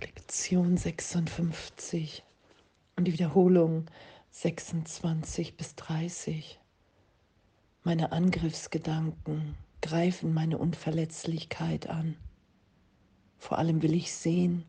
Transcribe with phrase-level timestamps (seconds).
[0.00, 2.22] Lektion 56
[2.96, 3.84] und die Wiederholung
[4.30, 6.58] 26 bis 30.
[7.82, 12.16] Meine Angriffsgedanken greifen meine Unverletzlichkeit an.
[13.38, 14.64] Vor allem will ich sehen,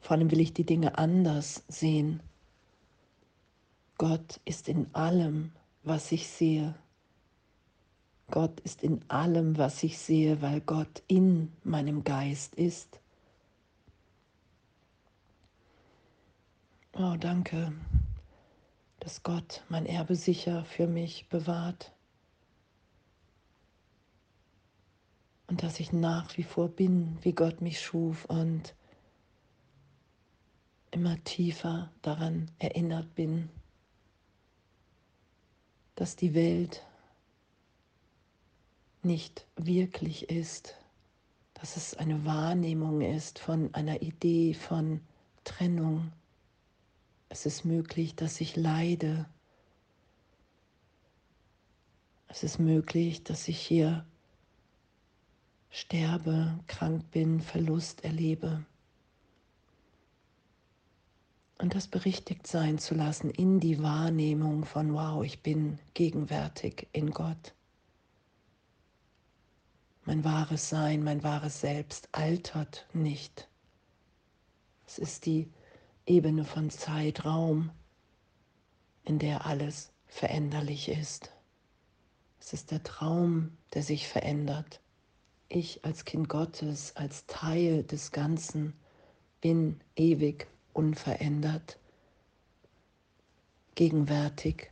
[0.00, 2.20] vor allem will ich die Dinge anders sehen.
[3.96, 5.52] Gott ist in allem,
[5.82, 6.74] was ich sehe.
[8.30, 13.00] Gott ist in allem, was ich sehe, weil Gott in meinem Geist ist.
[17.00, 17.72] Oh, danke,
[18.98, 21.92] dass Gott mein Erbe sicher für mich bewahrt.
[25.46, 28.74] Und dass ich nach wie vor bin, wie Gott mich schuf und
[30.90, 33.48] immer tiefer daran erinnert bin,
[35.94, 36.84] dass die Welt
[39.04, 40.74] nicht wirklich ist,
[41.54, 45.00] dass es eine Wahrnehmung ist von einer Idee von
[45.44, 46.10] Trennung.
[47.28, 49.26] Es ist möglich, dass ich leide.
[52.28, 54.06] Es ist möglich, dass ich hier
[55.70, 58.64] sterbe, krank bin, Verlust erlebe.
[61.58, 67.10] Und das berichtigt sein zu lassen in die Wahrnehmung von, wow, ich bin gegenwärtig in
[67.10, 67.52] Gott.
[70.04, 73.48] Mein wahres Sein, mein wahres Selbst altert nicht.
[74.86, 75.50] Es ist die
[76.08, 77.70] Ebene von Zeitraum,
[79.04, 81.30] in der alles veränderlich ist.
[82.40, 84.80] Es ist der Traum, der sich verändert.
[85.50, 88.72] Ich als Kind Gottes, als Teil des Ganzen
[89.42, 91.78] bin ewig unverändert,
[93.74, 94.70] gegenwärtig,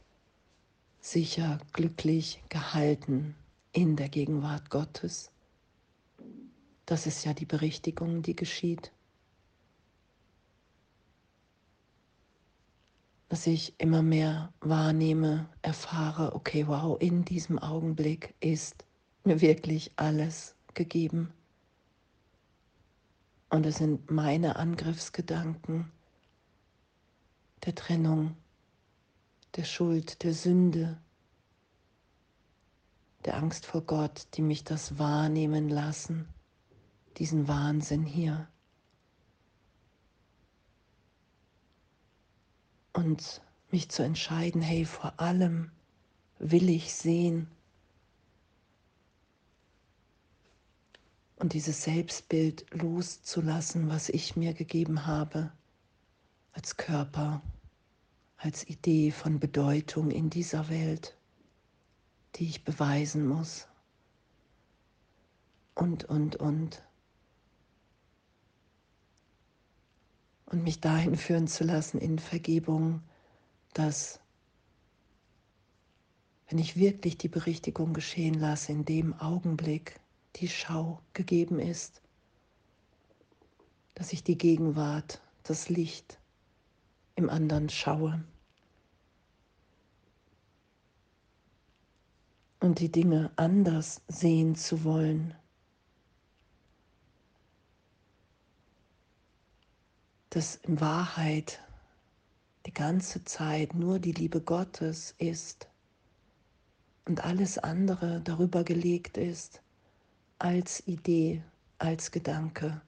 [1.00, 3.36] sicher, glücklich, gehalten
[3.72, 5.30] in der Gegenwart Gottes.
[6.86, 8.90] Das ist ja die Berichtigung, die geschieht.
[13.28, 18.84] Dass ich immer mehr wahrnehme, erfahre, okay, wow, in diesem Augenblick ist
[19.24, 21.32] mir wirklich alles gegeben.
[23.50, 25.90] Und es sind meine Angriffsgedanken,
[27.64, 28.36] der Trennung,
[29.56, 31.00] der Schuld, der Sünde,
[33.24, 36.28] der Angst vor Gott, die mich das wahrnehmen lassen,
[37.18, 38.48] diesen Wahnsinn hier.
[42.96, 45.70] Und mich zu entscheiden, hey, vor allem
[46.38, 47.46] will ich sehen
[51.36, 55.52] und dieses Selbstbild loszulassen, was ich mir gegeben habe
[56.52, 57.42] als Körper,
[58.38, 61.18] als Idee von Bedeutung in dieser Welt,
[62.36, 63.68] die ich beweisen muss.
[65.74, 66.82] Und, und, und.
[70.46, 73.02] Und mich dahin führen zu lassen in Vergebung,
[73.74, 74.20] dass
[76.48, 79.98] wenn ich wirklich die Berichtigung geschehen lasse, in dem Augenblick
[80.36, 82.00] die Schau gegeben ist,
[83.94, 86.18] dass ich die Gegenwart, das Licht,
[87.16, 88.22] im anderen schaue
[92.60, 95.34] und die Dinge anders sehen zu wollen.
[100.30, 101.60] Dass in Wahrheit
[102.66, 105.68] die ganze Zeit nur die Liebe Gottes ist
[107.04, 109.60] und alles andere darüber gelegt ist
[110.38, 111.42] als Idee,
[111.78, 112.80] als Gedanke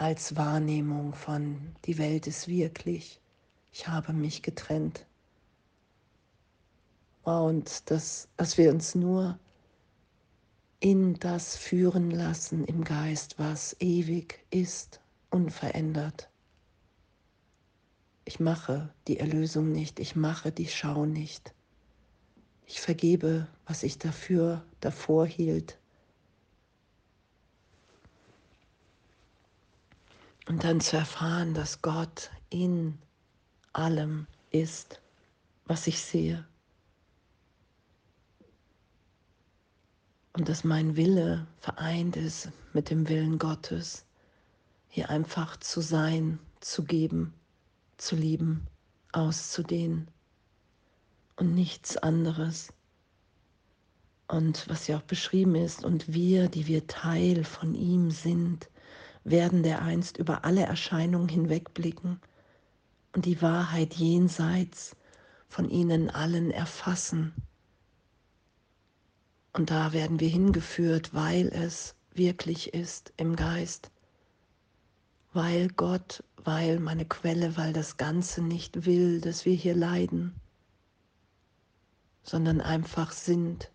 [0.00, 3.20] als Wahrnehmung von, die Welt ist wirklich,
[3.70, 5.04] ich habe mich getrennt.
[7.22, 9.38] Und dass, dass wir uns nur
[10.80, 14.99] in das führen lassen im Geist, was ewig ist,
[15.30, 16.28] unverändert.
[18.24, 21.54] Ich mache die Erlösung nicht, ich mache die Schau nicht.
[22.66, 25.78] Ich vergebe, was ich dafür davor hielt.
[30.46, 32.98] Und dann zu erfahren, dass Gott in
[33.72, 35.00] allem ist,
[35.66, 36.46] was ich sehe.
[40.32, 44.04] Und dass mein Wille vereint ist mit dem Willen Gottes,
[44.90, 47.32] hier einfach zu sein, zu geben,
[47.96, 48.66] zu lieben,
[49.12, 50.08] auszudehnen
[51.36, 52.72] und nichts anderes.
[54.26, 58.68] Und was ja auch beschrieben ist, und wir, die wir Teil von ihm sind,
[59.22, 62.20] werden dereinst über alle Erscheinungen hinwegblicken
[63.14, 64.96] und die Wahrheit jenseits
[65.48, 67.32] von ihnen allen erfassen.
[69.52, 73.90] Und da werden wir hingeführt, weil es wirklich ist im Geist.
[75.32, 80.34] Weil Gott, weil meine Quelle, weil das Ganze nicht will, dass wir hier leiden,
[82.22, 83.70] sondern einfach sind.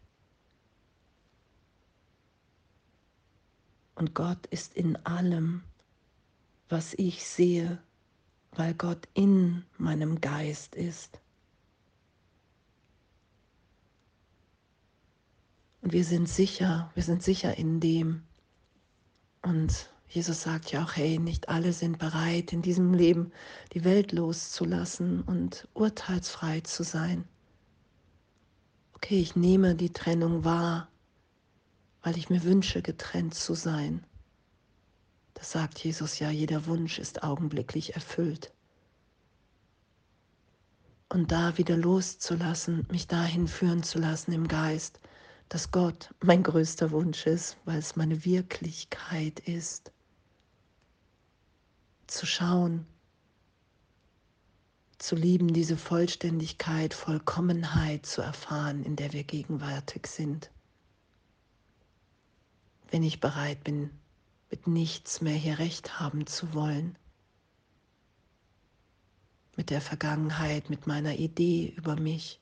[3.96, 5.64] Und Gott ist in allem,
[6.68, 7.82] was ich sehe,
[8.52, 11.22] weil Gott in meinem Geist ist.
[15.82, 18.24] Und wir sind sicher, wir sind sicher in dem.
[19.44, 23.32] Und Jesus sagt ja auch, hey, nicht alle sind bereit, in diesem Leben
[23.74, 27.26] die Welt loszulassen und urteilsfrei zu sein.
[28.94, 30.88] Okay, ich nehme die Trennung wahr,
[32.02, 34.06] weil ich mir wünsche, getrennt zu sein.
[35.34, 38.54] Das sagt Jesus ja, jeder Wunsch ist augenblicklich erfüllt.
[41.10, 45.00] Und da wieder loszulassen, mich dahin führen zu lassen im Geist,
[45.50, 49.92] dass Gott mein größter Wunsch ist, weil es meine Wirklichkeit ist.
[52.08, 52.86] Zu schauen,
[54.98, 60.50] zu lieben, diese Vollständigkeit, Vollkommenheit zu erfahren, in der wir gegenwärtig sind.
[62.90, 63.90] Wenn ich bereit bin,
[64.50, 66.98] mit nichts mehr hier recht haben zu wollen,
[69.58, 72.40] mit der Vergangenheit, mit meiner Idee über mich,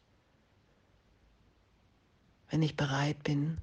[2.49, 3.57] wenn ich bereit bin,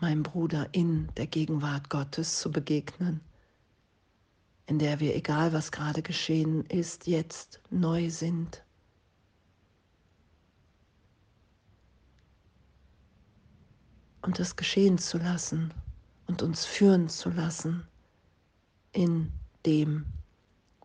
[0.00, 3.20] meinem Bruder in der Gegenwart Gottes zu begegnen,
[4.66, 8.62] in der wir, egal was gerade geschehen ist, jetzt neu sind.
[14.22, 15.72] Und es geschehen zu lassen
[16.26, 17.86] und uns führen zu lassen
[18.92, 19.32] in
[19.66, 20.06] dem,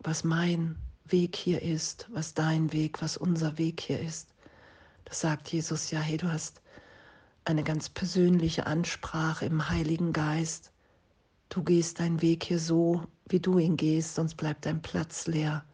[0.02, 0.76] was mein
[1.06, 4.34] Weg hier ist, was dein Weg, was unser Weg hier ist.
[5.06, 6.60] Das sagt Jesus ja, hey, du hast
[7.44, 10.70] eine ganz persönliche Ansprache im Heiligen Geist.
[11.48, 15.64] Du gehst deinen Weg hier so, wie du ihn gehst, sonst bleibt dein Platz leer.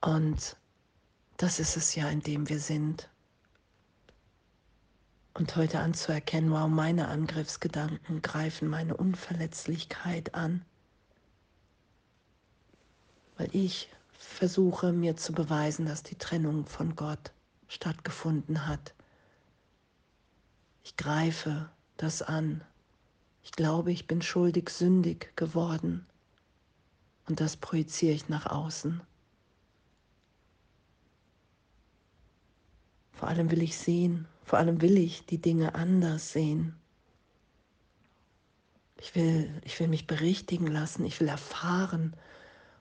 [0.00, 0.56] Und
[1.36, 3.08] das ist es ja, in dem wir sind.
[5.34, 10.64] Und heute anzuerkennen, wow, meine Angriffsgedanken greifen meine Unverletzlichkeit an.
[13.36, 13.88] Weil ich
[14.18, 17.32] versuche mir zu beweisen, dass die Trennung von Gott
[17.68, 18.94] stattgefunden hat.
[20.82, 22.64] Ich greife das an.
[23.42, 26.04] Ich glaube, ich bin schuldig, sündig geworden.
[27.28, 29.02] Und das projiziere ich nach außen.
[33.12, 36.74] Vor allem will ich sehen, vor allem will ich die Dinge anders sehen.
[39.00, 42.16] Ich will, ich will mich berichtigen lassen, ich will erfahren,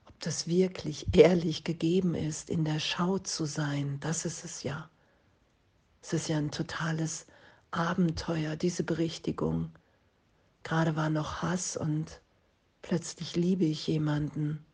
[0.06, 4.00] ob das wirklich ehrlich gegeben ist, in der Schau zu sein.
[4.00, 4.90] Das ist es ja.
[6.02, 7.26] Es ist ja ein totales
[7.72, 9.72] Abenteuer, diese Berichtigung.
[10.64, 12.22] Gerade war noch Hass und
[12.82, 14.66] plötzlich liebe ich jemanden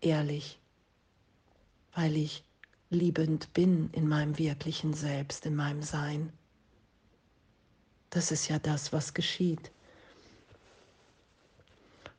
[0.00, 0.60] ehrlich,
[1.94, 2.44] weil ich
[2.90, 6.32] liebend bin in meinem wirklichen Selbst, in meinem Sein.
[8.10, 9.72] Das ist ja das, was geschieht.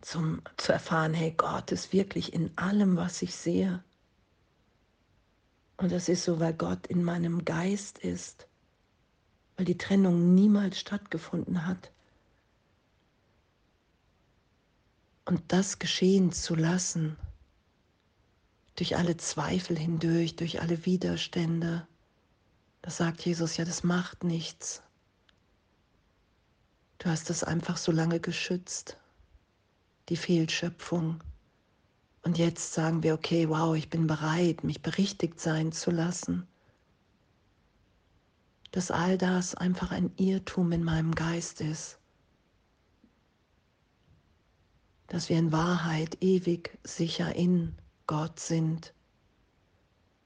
[0.02, 3.84] Zum, zu erfahren, hey, Gott ist wirklich in allem, was ich sehe.
[5.78, 8.48] Und das ist so, weil Gott in meinem Geist ist,
[9.58, 11.92] weil die Trennung niemals stattgefunden hat.
[15.26, 17.18] Und das geschehen zu lassen,
[18.76, 21.88] durch alle Zweifel hindurch, durch alle Widerstände,
[22.82, 24.84] das sagt Jesus ja, das macht nichts.
[27.00, 28.98] Du hast es einfach so lange geschützt,
[30.10, 31.24] die Fehlschöpfung.
[32.22, 36.48] Und jetzt sagen wir, okay, wow, ich bin bereit, mich berichtigt sein zu lassen.
[38.72, 41.98] Dass all das einfach ein Irrtum in meinem Geist ist.
[45.08, 47.76] Dass wir in Wahrheit ewig sicher in
[48.08, 48.94] Gott sind.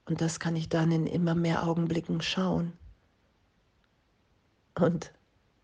[0.06, 2.72] Und das kann ich dann in immer mehr Augenblicken schauen.
[4.74, 5.12] Und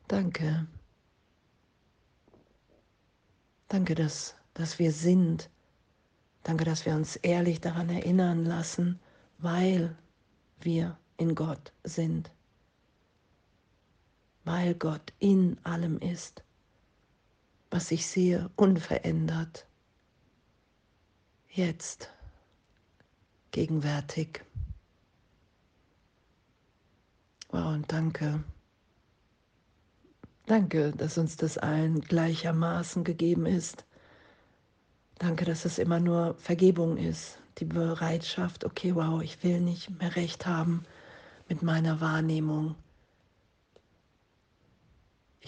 [0.08, 0.66] danke.
[3.68, 5.50] Danke, dass, dass wir sind
[6.46, 9.00] Danke, dass wir uns ehrlich daran erinnern lassen,
[9.38, 9.96] weil
[10.60, 12.30] wir in Gott sind.
[14.44, 16.44] Weil Gott in allem ist,
[17.70, 19.66] was ich sehe, unverändert.
[21.48, 22.10] Jetzt,
[23.50, 24.44] gegenwärtig.
[27.50, 28.44] Wow, und danke.
[30.46, 33.86] Danke, dass uns das allen gleichermaßen gegeben ist
[35.18, 40.14] Danke, dass es immer nur Vergebung ist, die Bereitschaft, okay, wow, ich will nicht mehr
[40.14, 40.84] recht haben
[41.48, 42.74] mit meiner Wahrnehmung.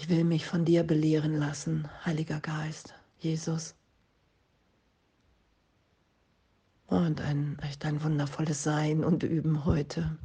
[0.00, 3.74] Ich will mich von dir belehren lassen, Heiliger Geist, Jesus.
[6.86, 10.16] Und ein, echt ein wundervolles Sein und Üben heute.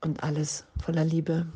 [0.00, 1.52] Und alles voller Liebe.